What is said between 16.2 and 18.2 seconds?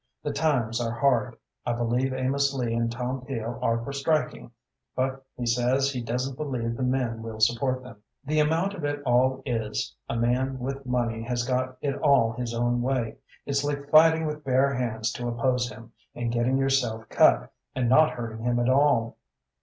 getting yourself cut, and not